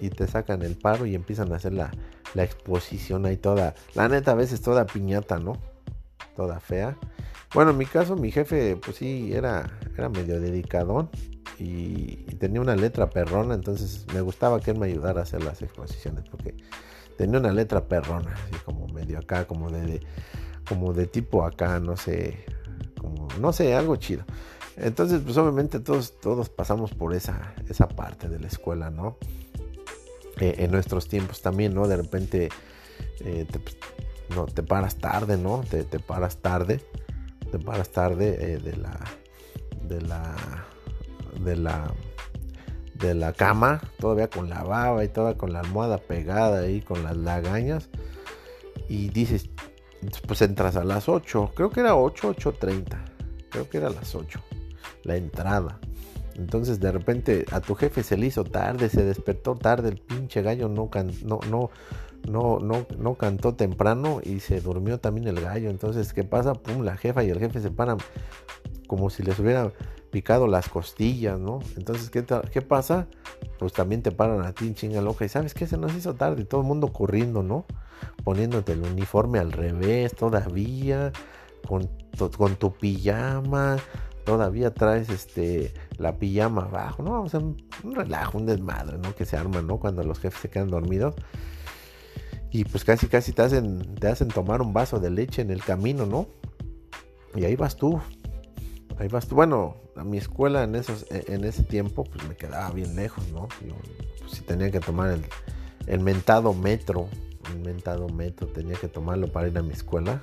[0.00, 1.90] y te sacan el paro y empiezan a hacer la,
[2.32, 3.74] la exposición ahí toda.
[3.94, 5.60] La neta a veces toda piñata, ¿no?
[6.36, 6.96] Toda fea.
[7.52, 11.10] Bueno, en mi caso mi jefe pues sí era, era medio dedicadón
[11.58, 15.60] y, tenía una letra perrona, entonces me gustaba que él me ayudara a hacer las
[15.60, 16.54] exposiciones porque
[17.16, 20.00] tenía una letra perrona, así como medio acá, como de,
[20.68, 22.44] como de tipo acá, no sé,
[23.00, 24.24] como no sé, algo chido.
[24.76, 29.16] Entonces, pues obviamente todos, todos pasamos por esa, esa parte de la escuela, ¿no?
[30.40, 31.88] Eh, en nuestros tiempos también, ¿no?
[31.88, 32.48] De repente
[33.20, 33.76] eh, te, pues,
[34.36, 35.64] no, te paras tarde, ¿no?
[35.68, 36.80] Te, te paras tarde,
[37.50, 39.00] te paras tarde eh, de la
[39.88, 40.67] de la
[41.40, 41.92] de la
[42.94, 47.04] de la cama, todavía con la baba y toda con la almohada pegada ahí con
[47.04, 47.88] las lagañas
[48.88, 49.50] y dices,
[50.26, 52.98] pues entras a las 8, creo que era 8, 8.30,
[53.50, 54.40] creo que era las 8,
[55.04, 55.78] la entrada.
[56.34, 60.42] Entonces de repente a tu jefe se le hizo tarde, se despertó tarde, el pinche
[60.42, 60.90] gallo no,
[61.24, 61.70] no, no,
[62.28, 65.70] no, no, no cantó temprano y se durmió también el gallo.
[65.70, 66.54] Entonces, ¿qué pasa?
[66.54, 67.98] Pum, la jefa y el jefe se paran
[68.86, 69.72] como si les hubiera
[70.10, 71.60] picado las costillas, ¿no?
[71.76, 73.06] Entonces, ¿qué, ¿qué pasa?
[73.58, 76.14] Pues también te paran a ti en chinga loca y sabes que se nos hizo
[76.14, 77.66] tarde todo el mundo corriendo, ¿no?
[78.24, 81.12] Poniéndote el uniforme al revés todavía,
[81.66, 81.88] con,
[82.56, 83.76] tu pijama,
[84.24, 87.22] todavía traes este la pijama abajo, ¿no?
[87.22, 87.56] O sea, un,
[87.94, 89.14] relajo, un desmadre, ¿no?
[89.14, 89.78] Que se arma, ¿no?
[89.78, 91.14] Cuando los jefes se quedan dormidos.
[92.50, 95.62] Y pues casi, casi te hacen, te hacen tomar un vaso de leche en el
[95.62, 96.28] camino, ¿no?
[97.34, 98.00] Y ahí vas tú,
[98.98, 103.26] ahí vas Bueno, a mi escuela e, en ese tiempo pues me quedaba bien lejos,
[103.32, 103.48] ¿no?
[103.66, 103.74] Yo,
[104.20, 105.18] pues, si tenía que tomar
[105.86, 107.08] el, mentado metro,
[107.52, 110.22] el mentado metro, tenía que tomarlo para ir a mi escuela.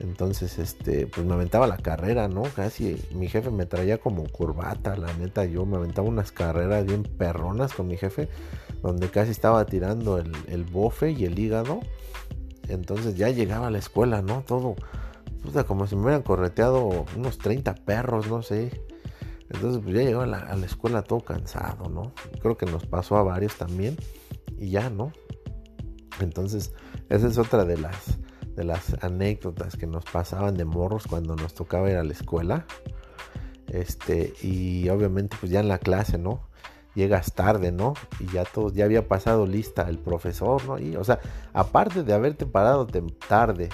[0.00, 2.42] Entonces, este, pues me aventaba la carrera, ¿no?
[2.56, 7.04] Casi mi jefe me traía como corbata, la neta, yo me aventaba unas carreras bien
[7.04, 8.28] perronas con mi jefe,
[8.82, 11.80] donde casi estaba tirando el bofe y el hígado.
[12.68, 14.42] Entonces ya llegaba a la escuela, ¿no?
[14.46, 14.74] Todo,
[15.66, 18.82] como si me hubieran correteado unos 30 perros, no sé.
[19.50, 22.12] Entonces, pues ya llegaba a la, escuela todo cansado, ¿no?
[22.40, 23.96] Creo que nos pasó a varios también.
[24.58, 25.12] Y ya, ¿no?
[26.20, 26.72] Entonces,
[27.10, 28.18] esa es otra de las,
[28.54, 32.64] de las anécdotas que nos pasaban de morros cuando nos tocaba ir a la escuela.
[33.68, 36.48] Este, y obviamente, pues ya en la clase, ¿no?
[36.94, 37.94] Llegas tarde, ¿no?
[38.20, 40.78] Y ya todo, ya había pasado lista el profesor, ¿no?
[40.78, 41.20] Y, o sea,
[41.52, 42.86] aparte de haberte parado
[43.28, 43.68] tarde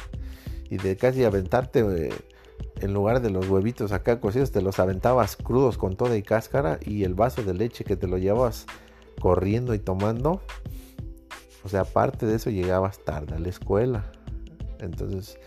[0.70, 2.10] y de casi aventarte eh,
[2.80, 6.78] en lugar de los huevitos acá cocidos, te los aventabas crudos con toda y cáscara
[6.84, 8.66] y el vaso de leche que te lo llevabas
[9.20, 10.40] corriendo y tomando.
[11.64, 14.12] O sea, aparte de eso llegabas tarde a la escuela.
[14.78, 15.38] Entonces,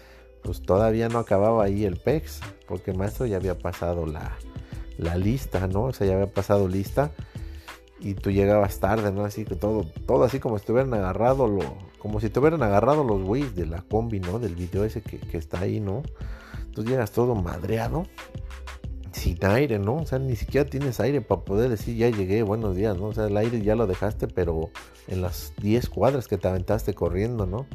[0.44, 4.38] pues todavía no acababa ahí el PEX, porque el maestro ya había pasado la,
[4.98, 5.84] la lista, ¿no?
[5.86, 7.12] O sea, ya había pasado lista
[8.00, 9.24] y tú llegabas tarde, ¿no?
[9.24, 13.22] Así que todo, todo así como estuvieran agarrado lo, como si te hubieran agarrado los
[13.22, 14.40] güeyes de la combi, ¿no?
[14.40, 16.02] Del video ese que, que está ahí, ¿no?
[16.66, 18.06] Entonces llegas todo madreado
[19.12, 19.98] sin aire, ¿no?
[19.98, 23.08] O sea, ni siquiera tienes aire para poder decir ya llegué, buenos días, ¿no?
[23.08, 24.72] O sea, el aire ya lo dejaste, pero
[25.08, 27.68] en las 10 cuadras que te aventaste corriendo, ¿no?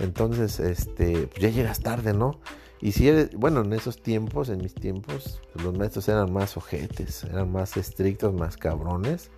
[0.00, 2.40] Entonces, este, pues ya llegas tarde, ¿no?
[2.80, 6.56] Y si eres, bueno, en esos tiempos, en mis tiempos, pues los maestros eran más
[6.56, 9.30] ojetes, eran más estrictos, más cabrones.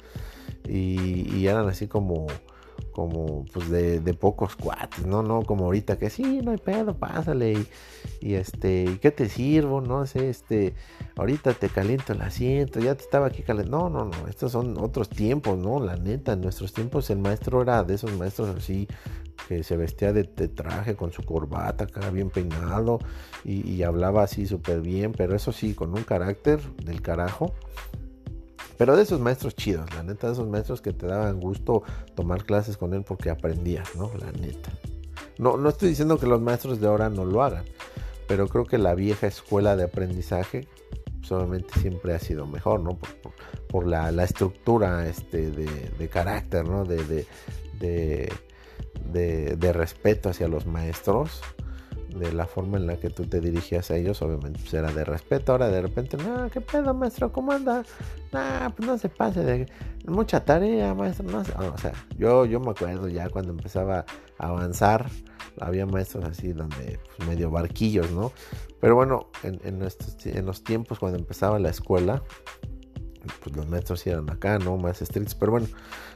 [0.67, 2.27] Y, y eran así como,
[2.93, 5.23] como pues de, pocos cuates, ¿no?
[5.23, 7.67] No como ahorita que sí, no hay pedo, pásale
[8.21, 9.81] y, este, ¿y qué te sirvo?
[9.81, 10.75] No sé, este,
[11.17, 13.67] ahorita te caliento el asiento, ya te estaba aquí calentando.
[13.67, 15.81] No, no, no, estos son otros tiempos, ¿no?
[15.81, 18.89] La neta, en nuestros tiempos el maestro era de esos maestros así
[19.49, 22.99] que se vestía de, traje con su corbata acá bien peinado
[23.45, 27.53] y, y hablaba así súper bien, pero eso sí, con un carácter del carajo.
[28.77, 31.83] Pero de esos maestros chidos, la neta, de esos maestros que te daban gusto
[32.15, 34.11] tomar clases con él porque aprendías, ¿no?
[34.19, 34.71] La neta.
[35.39, 37.65] No, no estoy diciendo que los maestros de ahora no lo hagan,
[38.27, 40.69] pero creo que la vieja escuela de aprendizaje
[41.29, 42.99] pues, siempre ha sido mejor, ¿no?
[43.69, 46.85] Por, la, estructura este, de, carácter, ¿no?
[46.85, 47.27] De,
[49.73, 51.43] respeto hacia los maestros
[52.19, 55.05] de la forma en la que tú te dirigías a ellos, obviamente pues era de
[55.05, 55.53] respeto.
[55.53, 57.33] Ahora de repente, no, ¿qué pedo, maestro?
[57.33, 57.85] ¿Cómo anda?
[58.31, 59.67] Pues no se pase de
[60.07, 61.27] mucha tarea, maestro.
[61.27, 64.05] No, o sea, yo, yo me acuerdo ya cuando empezaba
[64.39, 65.07] a avanzar,
[65.61, 68.33] había maestros así donde pues, medio barquillos, ¿no?
[68.81, 69.87] Pero bueno, en, en,
[70.25, 72.23] en los tiempos cuando empezaba la escuela,
[73.43, 74.77] pues los maestros eran acá, ¿no?
[74.77, 75.67] Más estrictos, pero bueno.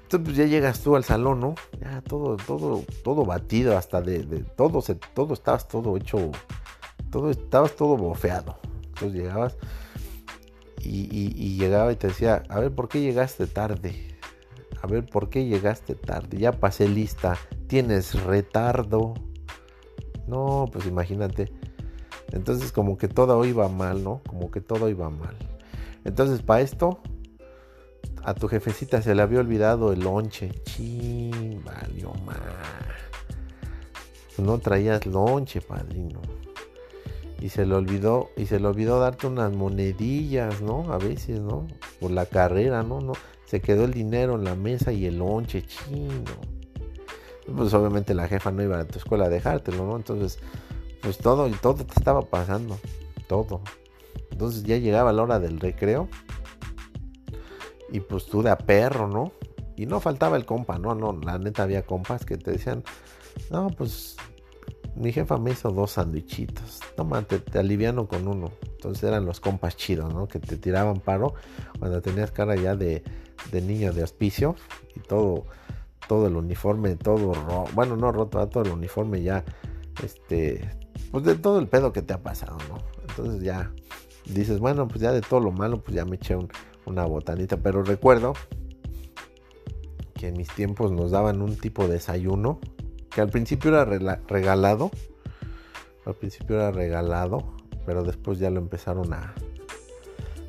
[0.03, 1.55] Entonces pues ya llegas tú al salón, ¿no?
[1.81, 4.25] Ya todo, todo, todo batido, hasta de,
[4.57, 6.31] todo, se, todo estabas todo hecho,
[7.11, 8.59] todo, estabas todo bofeado.
[8.89, 9.57] Entonces llegabas
[10.79, 14.19] y, y, llegaba y te decía, a ver, ¿por qué llegaste tarde?
[14.83, 16.39] A ver, ¿por qué llegaste tarde?
[16.39, 19.15] Ya pasé lista, tienes retardo.
[20.27, 21.53] No, pues imagínate.
[22.33, 24.23] Entonces como que todo iba mal, ¿no?
[24.27, 25.37] Como que todo iba mal.
[26.05, 27.01] Entonces, para esto,
[28.23, 30.51] a tu jefecita se le había olvidado el lonche.
[30.65, 32.37] Chin, valió más.
[34.39, 36.21] No traías lonche, padrino.
[37.41, 40.93] Y se le olvidó, y se le olvidó darte unas monedillas, ¿no?
[40.93, 41.67] A veces, ¿no?
[41.99, 43.01] Por la carrera, ¿no?
[43.01, 43.13] ¿no?
[43.47, 46.25] Se quedó el dinero en la mesa y el lonche, chino.
[47.57, 49.97] Pues obviamente la jefa no iba a tu escuela a dejártelo, ¿no?
[49.97, 50.39] Entonces,
[51.03, 52.79] pues todo, todo te estaba pasando.
[53.27, 53.63] Todo.
[54.31, 56.09] Entonces ya llegaba la hora del recreo.
[57.93, 59.33] Y pues tú de a perro, ¿no?
[59.77, 62.85] Y no faltaba el compa, no, no, la neta había compas que te decían,
[63.51, 64.17] no, pues
[64.95, 66.81] mi jefa me hizo dos sandwichitos.
[66.97, 68.53] Toma, te, te aliviano con uno.
[68.63, 70.29] Entonces eran los compas chidos, ¿no?
[70.29, 71.35] Que te tiraban paro
[71.79, 73.03] cuando tenías cara ya de,
[73.51, 74.57] de niño de hospicio
[74.95, 75.47] y todo,
[76.09, 77.71] todo el uniforme, todo roto.
[77.75, 79.45] Bueno, no roto, todo el uniforme ya,
[80.03, 80.69] este,
[81.11, 82.79] pues de todo el pedo que te ha pasado, ¿no?
[83.21, 83.73] Entonces ya
[84.27, 86.37] dices, bueno, pues ya de todo lo malo, pues ya me eché
[86.87, 87.59] una botanita.
[87.59, 88.33] Pero recuerdo
[90.15, 92.61] que en mis tiempos nos daban un tipo de desayuno
[93.11, 94.91] que al principio era regalado.
[96.07, 97.53] Al principio era regalado,
[97.85, 99.35] pero después ya lo empezaron a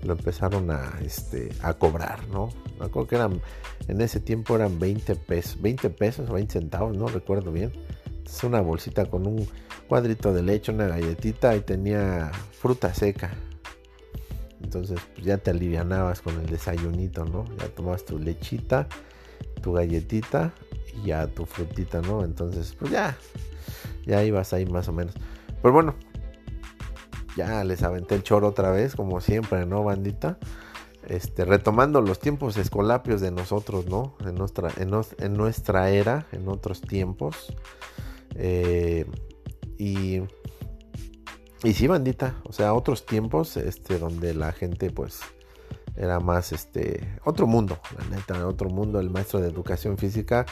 [0.04, 2.50] lo empezaron a este a cobrar, ¿no?
[2.80, 3.42] Me acuerdo que eran
[3.88, 7.72] en ese tiempo eran 20 pesos, 20 pesos o 20 centavos, no recuerdo bien.
[8.32, 9.48] Es una bolsita con un
[9.88, 13.32] cuadrito de leche, una galletita y tenía fruta seca.
[14.64, 17.46] Entonces pues, ya te alivianabas con el desayunito, ¿no?
[17.58, 18.88] Ya tomabas tu lechita,
[19.62, 20.54] tu galletita
[20.96, 22.24] y ya tu frutita, ¿no?
[22.24, 23.18] Entonces pues ya,
[24.06, 25.14] ya ibas ahí más o menos.
[25.62, 25.96] Pero bueno,
[27.36, 30.38] ya les aventé el choro otra vez, como siempre, ¿no, bandita?
[31.08, 34.16] Este, retomando los tiempos escolapios de nosotros, ¿no?
[34.26, 37.54] En nuestra, en, nuestra era, en otros tiempos.
[38.36, 39.06] Eh,
[39.78, 40.22] y
[41.64, 45.20] y sí, bandita, o sea, otros tiempos, este, donde la gente, pues,
[45.96, 49.00] era más, este, otro mundo, la neta, otro mundo.
[49.00, 50.48] El maestro de educación física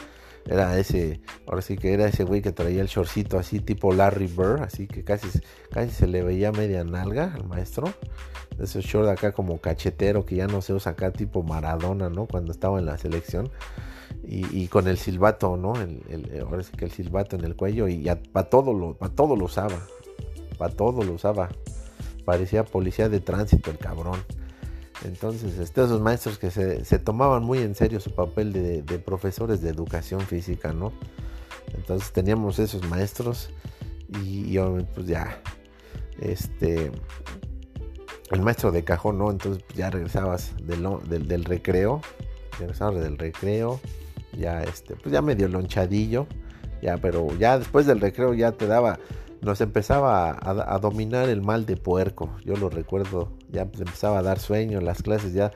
[0.46, 4.28] era ese, ahora sí que era ese güey que traía el shortcito así, tipo Larry
[4.28, 5.26] Bird, así que casi,
[5.72, 7.92] casi se le veía media nalga al maestro.
[8.60, 12.26] Ese short acá como cachetero que ya no se usa acá, tipo Maradona, ¿no?
[12.26, 13.50] Cuando estaba en la selección.
[14.32, 15.74] Y, con el silbato, ¿no?
[15.74, 19.34] El, ahora sí que el silbato en el cuello y para todo lo, para todo
[19.34, 19.76] lo usaba
[20.60, 21.48] para todo lo usaba.
[22.26, 24.22] Parecía policía de tránsito el cabrón.
[25.06, 29.70] Entonces, este, esos maestros que se, tomaban muy en serio su papel de, profesores de
[29.70, 30.92] educación física, ¿no?
[31.74, 33.48] Entonces teníamos esos maestros
[34.22, 34.58] y,
[34.94, 35.40] pues ya,
[36.20, 36.92] este,
[38.30, 39.30] el maestro de cajón, ¿no?
[39.30, 42.02] Entonces ya regresabas del, del recreo,
[42.60, 43.80] regresabas del recreo,
[44.36, 46.26] ya este, pues ya medio lonchadillo
[46.82, 48.98] Ya, pero ya después del recreo ya te daba,
[49.42, 52.30] nos empezaba a, dominar el mal de puerco.
[52.44, 55.50] Yo lo recuerdo, ya empezaba a dar sueño las clases, ya,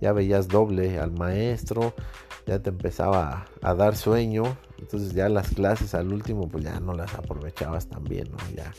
[0.00, 1.94] ya veías doble al maestro,
[2.46, 4.44] ya te empezaba a, dar sueño.
[4.78, 8.28] Entonces ya las clases al último pues ya no las aprovechabas tan bien.
[8.54, 8.72] Ya,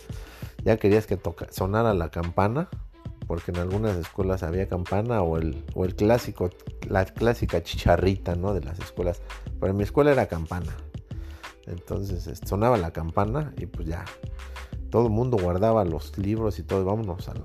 [0.64, 2.70] ya querías que toca, sonara la campana
[3.32, 6.50] porque en algunas escuelas había campana o el, o el clásico,
[6.90, 8.54] la clásica chicharrita, ¿no?
[8.54, 9.22] De las escuelas.
[9.58, 10.76] Pero en mi escuela era campana.
[11.66, 14.04] Entonces este, sonaba la campana y pues ya
[14.90, 17.36] todo el mundo guardaba los libros y todo, vámonos a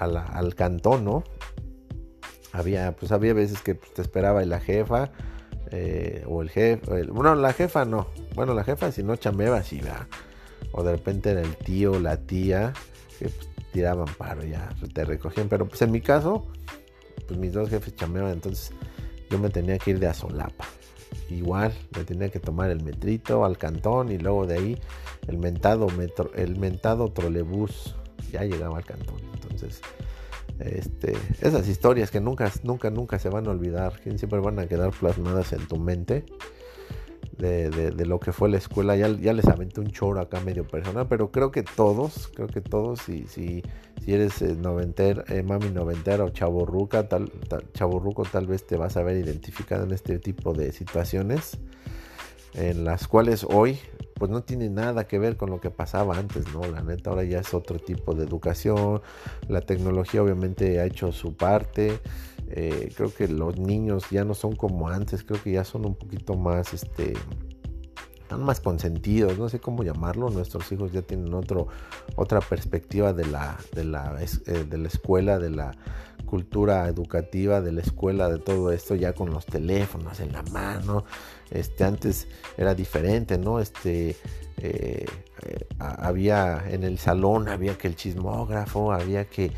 [0.00, 1.22] al cantón, ¿no?
[2.50, 5.12] Había, pues había veces que pues, te esperaba la jefa
[5.70, 9.80] eh, o el jefe, bueno, la jefa no, bueno, la jefa si no chameba, sí,
[9.82, 10.08] va.
[10.72, 12.72] O de repente era el tío, la tía,
[13.20, 15.48] que pues, tiraban paro, ya te recogían.
[15.48, 16.46] Pero pues en mi caso,
[17.26, 18.72] pues mis dos jefes chameaban, entonces
[19.30, 20.66] yo me tenía que ir de a solapa.
[21.28, 24.78] Igual, me tenía que tomar el metrito al cantón y luego de ahí
[25.28, 27.96] el mentado metro, el mentado trolebús
[28.32, 29.16] ya llegaba al cantón.
[29.34, 29.80] Entonces,
[30.58, 34.66] este, esas historias que nunca, nunca, nunca se van a olvidar, que siempre van a
[34.66, 36.24] quedar plasmadas en tu mente
[37.40, 38.96] de, lo que fue la escuela.
[38.96, 42.60] Ya, ya, les aventé un choro acá medio personal, pero creo que todos, creo que
[42.60, 43.62] todos, si, si,
[44.04, 48.76] si eres eh, noventer, eh, mami noventera o chaborruca, tal, tal, chaborruco, tal vez te
[48.76, 51.58] vas a ver identificado en este tipo de situaciones
[52.54, 53.78] en las cuales hoy
[54.14, 56.60] pues no tiene nada que ver con lo que pasaba antes, ¿no?
[56.66, 59.00] La neta ahora ya es otro tipo de educación,
[59.48, 62.00] la tecnología obviamente ha hecho su parte,
[62.50, 65.94] eh, creo que los niños ya no son como antes, creo que ya son un
[65.94, 67.14] poquito más, este,
[68.36, 71.68] más consentidos, no sé cómo llamarlo, nuestros hijos ya tienen otro,
[72.16, 75.72] otra perspectiva de la, de la, eh, de la escuela, de la
[76.26, 81.04] cultura educativa, de la escuela, de todo esto, ya con los teléfonos en la mano,
[81.50, 83.60] este, antes era diferente, ¿no?
[83.60, 84.16] Este,
[84.58, 85.06] eh,
[85.78, 89.52] había en el salón, había que el chismógrafo, había que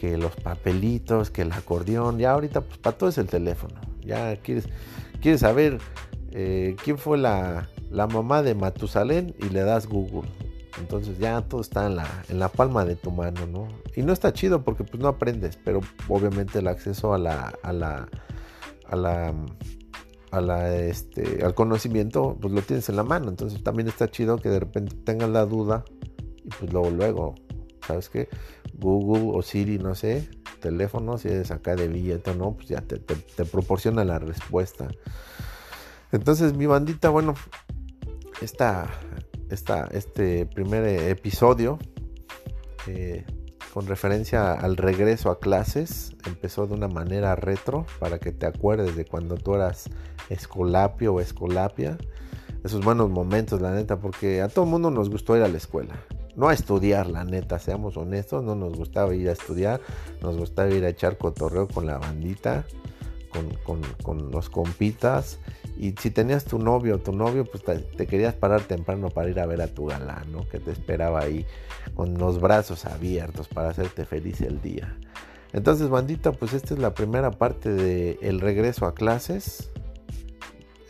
[0.00, 3.74] que los papelitos, que el acordeón, ya ahorita pues para todo es el teléfono.
[4.00, 4.66] Ya quieres,
[5.20, 5.78] quieres saber
[6.32, 10.26] eh, quién fue la, mamá de Matusalén y le das Google.
[10.78, 13.68] Entonces ya todo está en la, en la palma de tu mano, ¿no?
[13.94, 17.72] Y no está chido porque pues no aprendes, pero obviamente el acceso a la, a
[17.74, 18.08] la,
[18.86, 19.34] a la,
[20.30, 23.28] a la, este, al conocimiento, pues lo tienes en la mano.
[23.28, 25.84] Entonces también está chido que de repente tengas la duda
[26.42, 27.34] y pues luego, luego,
[27.86, 28.30] ¿sabes qué?
[28.74, 30.28] Google o Siri, no sé,
[30.60, 32.98] teléfono, si eres acá de billete o no, pues ya te,
[33.44, 34.88] proporciona la respuesta.
[36.12, 37.34] Entonces, mi bandita, bueno,
[38.40, 38.88] esta,
[39.48, 41.78] esta, este primer episodio,
[42.86, 43.24] eh,
[43.72, 48.96] con referencia al regreso a clases, empezó de una manera retro para que te acuerdes
[48.96, 49.88] de cuando tú eras
[50.28, 51.96] escolapio o escolapia.
[52.64, 55.56] Esos buenos momentos, la neta, porque a todo el mundo nos gustó ir a la
[55.56, 55.94] escuela
[56.40, 59.80] no a estudiar, la neta, seamos honestos, no nos gustaba ir a estudiar,
[60.22, 62.64] nos gustaba ir a echar cotorreo con la bandita,
[64.02, 65.38] con, los compitas.
[65.78, 69.46] Y si tenías tu novio tu novio, pues te, querías parar temprano para ir a
[69.46, 70.48] ver a tu galán, ¿no?
[70.48, 71.44] Que te esperaba ahí
[71.94, 74.96] con los brazos abiertos para hacerte feliz el día.
[75.52, 79.70] Entonces, bandita, pues esta es la primera parte del el regreso a clases.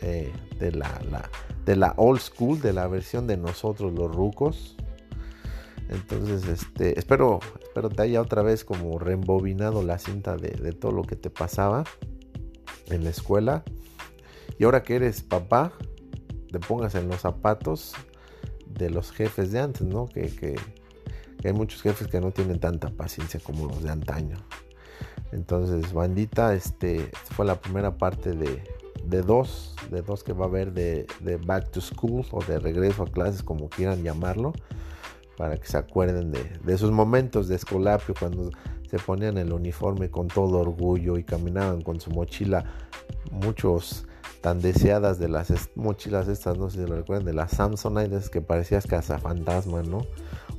[0.01, 1.29] Eh, de, la, la,
[1.63, 4.75] de la old school, de la versión de nosotros los rucos.
[5.91, 11.03] Entonces, este, espero, espero te haya otra vez como reembobinado la cinta de, todo lo
[11.03, 11.83] que te pasaba
[12.87, 13.63] en la escuela.
[14.57, 15.73] Y ahora que eres papá,
[16.49, 17.93] te pongas en los zapatos
[18.67, 20.07] de los jefes de antes, ¿no?
[20.07, 20.55] Que,
[21.43, 24.37] hay muchos jefes que no tienen tanta paciencia como los de antaño.
[25.33, 30.71] Entonces, bandita, este, fue la primera parte de, dos, de dos que va a haber
[30.71, 34.53] de, de Back to School o de regreso a clases, como quieran llamarlo
[35.41, 38.51] para que se acuerden de, esos momentos de escolapio cuando
[38.87, 42.63] se ponían el uniforme con todo orgullo y caminaban con su mochila,
[43.31, 44.05] muchos
[44.41, 48.41] tan deseadas de las mochilas estas, no sé si lo recuerdan, de las Samsonite que
[48.41, 50.05] parecías cazafantasma, ¿no?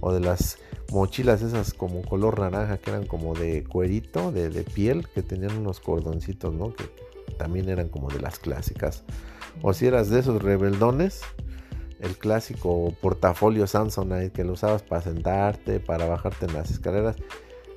[0.01, 0.59] O de las
[0.91, 5.57] mochilas esas como color naranja que eran como de cuerito, de, de piel, que tenían
[5.59, 6.75] unos cordoncitos, ¿no?
[6.75, 6.91] Que
[7.39, 9.05] también eran como de las clásicas.
[9.63, 11.23] O si eras de esos rebeldones,
[12.03, 17.17] el clásico portafolio Samsonite que lo usabas para sentarte, para bajarte en las escaleras.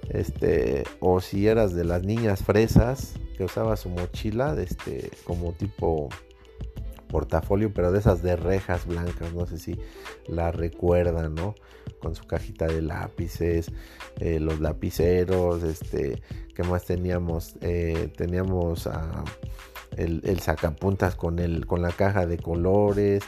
[0.09, 6.09] Este, o si eras de las niñas fresas que usaba su mochila, este, como tipo
[7.07, 9.79] portafolio, pero de esas de rejas blancas, no sé si
[10.27, 11.53] la recuerdan, ¿no?
[11.99, 13.71] Con su cajita de lápices,
[14.19, 16.21] eh, los lapiceros, este,
[16.55, 17.55] ¿qué más teníamos?
[17.61, 19.23] Eh, teníamos ah,
[19.97, 23.23] el, el, sacapuntas con, el, con la caja de colores,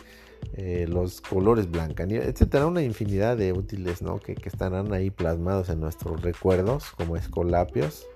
[0.60, 4.20] eh, los colores blancas, etcétera, una infinidad de útiles ¿no?
[4.20, 8.08] que, estarán ahí plasmados en nuestros recuerdos como escolapios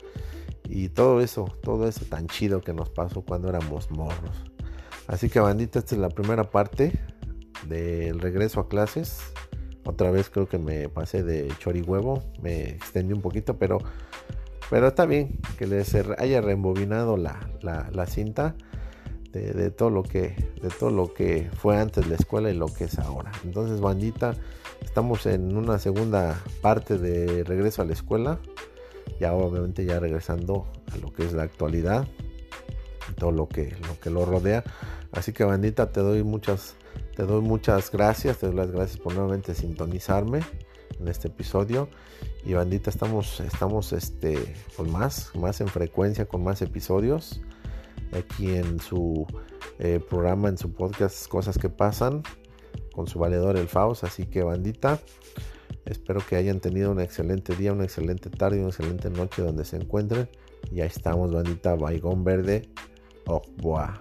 [0.68, 4.44] y todo eso, todo eso tan chido que nos pasó cuando éramos morros.
[5.06, 6.94] Así que bandita, esta es la primera parte
[7.68, 9.20] del regreso a clases.
[9.84, 13.78] Otra vez creo que me pasé de chorihuevo, me extendí un poquito, pero,
[14.70, 18.56] pero está bien que les haya reembobinado la, la cinta
[19.32, 22.86] de, todo lo que de todo lo que fue antes la escuela y lo que
[22.86, 23.32] es ahora.
[23.44, 24.36] Entonces bandita
[24.82, 28.40] estamos en una segunda parte de regreso a la escuela.
[29.20, 32.08] Ya obviamente ya regresando a lo que es la actualidad
[33.18, 34.64] todo lo que lo que lo rodea.
[35.12, 36.76] Así que bandita te doy muchas
[37.16, 40.42] te doy muchas gracias te doy las gracias por nuevamente sintonizarme
[41.00, 41.90] en este episodio.
[42.46, 47.42] Y bandita estamos estamos este con más más en frecuencia con más episodios
[48.14, 49.26] aquí en su
[49.80, 52.24] eh, programa, en su podcast Cosas que pasan,
[52.94, 54.04] con su valedor el Faust.
[54.04, 55.00] Así que bandita,
[55.86, 59.78] espero que hayan tenido un excelente día, una excelente tarde, una excelente noche donde se
[59.78, 60.30] encuentren.
[60.72, 62.70] Ya estamos, bandita, Baigón Verde.
[63.26, 64.00] Revoir.